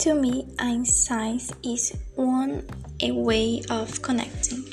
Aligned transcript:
To 0.00 0.14
me, 0.14 0.46
science 0.84 1.52
is 1.62 1.92
one 2.14 2.66
a 3.00 3.12
way 3.12 3.60
of 3.68 4.00
connecting 4.00 4.64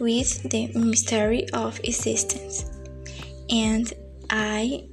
with 0.00 0.42
the 0.50 0.72
mystery 0.74 1.48
of 1.52 1.78
existence. 1.84 2.64
And 3.48 3.92
I 4.28 4.88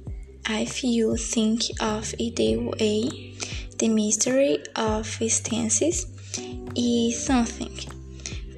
if 0.48 0.84
you 0.84 1.16
think 1.16 1.62
of 1.80 2.14
it 2.20 2.36
the 2.36 2.56
way 2.56 3.34
the 3.78 3.88
mystery 3.88 4.62
of 4.76 5.20
existence 5.20 6.06
is 6.76 7.20
something 7.20 7.76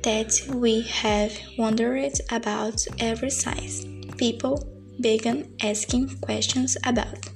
that 0.03 0.39
we 0.53 0.82
have 0.82 1.32
wondered 1.57 2.12
about 2.30 2.87
ever 2.98 3.30
since 3.30 3.87
people 4.19 4.69
began 5.01 5.51
asking 5.62 6.19
questions 6.21 6.77
about 6.84 7.30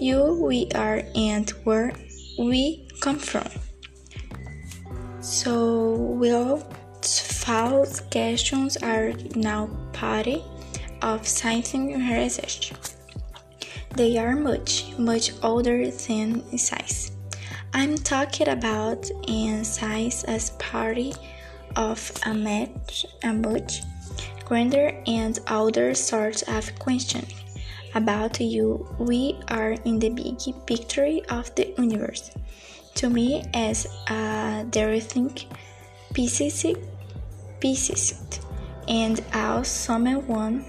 you 0.00 0.34
we 0.42 0.68
are 0.74 1.02
and 1.14 1.50
where 1.62 1.92
we 2.38 2.88
come 3.00 3.18
from. 3.18 3.48
So, 5.20 5.94
will 5.94 6.66
false 7.02 8.00
questions 8.00 8.76
are 8.76 9.12
now 9.34 9.68
part 9.92 10.28
of 11.02 11.26
scientific 11.26 11.96
research. 11.96 12.72
They 13.96 14.16
are 14.18 14.36
much, 14.36 14.96
much 14.98 15.32
older 15.42 15.90
than 15.90 16.58
science. 16.58 17.12
I'm 17.74 17.96
talking 17.96 18.48
about 18.48 19.10
in 19.26 19.64
science 19.64 20.24
as 20.24 20.50
part 20.58 20.98
of 21.76 22.12
a 22.26 22.34
much, 22.34 23.06
a 23.22 23.32
much 23.32 23.82
grander 24.44 24.92
and 25.06 25.38
older 25.50 25.94
sort 25.94 26.42
of 26.48 26.78
question 26.78 27.24
about 27.94 28.40
you 28.40 28.86
we 28.98 29.38
are 29.48 29.72
in 29.84 29.98
the 29.98 30.10
big 30.10 30.38
picture 30.66 31.18
of 31.28 31.54
the 31.54 31.74
universe. 31.78 32.30
To 32.96 33.08
me, 33.08 33.44
as 33.54 33.86
a 34.08 34.64
think 35.00 35.46
pieces, 36.12 36.66
pieces, 37.60 38.14
and 38.88 39.22
as 39.32 39.68
someone 39.68 40.64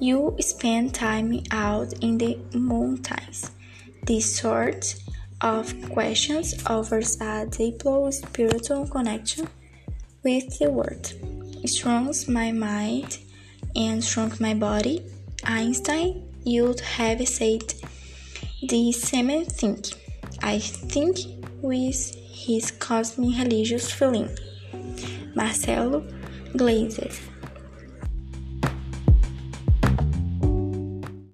you 0.00 0.36
spend 0.40 0.94
time 0.94 1.42
out 1.50 1.92
in 2.00 2.18
the 2.18 2.38
mountains. 2.52 3.50
This 4.06 4.36
sort 4.36 4.94
of 5.40 5.72
questions 5.90 6.54
offers 6.66 7.18
a 7.20 7.46
deeply 7.46 8.12
spiritual 8.12 8.86
connection 8.88 9.48
with 10.22 10.58
the 10.58 10.70
world. 10.70 11.12
It 11.62 11.68
strengthens 11.68 12.28
my 12.28 12.52
mind 12.52 13.18
and 13.74 14.04
strong 14.04 14.32
my 14.40 14.54
body 14.54 15.02
Einstein 15.46 16.22
you 16.44 16.64
would 16.64 16.80
have 16.80 17.26
said 17.26 17.74
the 18.62 18.92
same 18.92 19.44
thing. 19.46 19.82
I 20.42 20.58
think 20.58 21.18
with 21.62 22.14
his 22.30 22.70
cosmic 22.70 23.38
religious 23.38 23.90
feeling. 23.90 24.28
Marcelo 25.34 26.04
Gleiser 26.56 27.10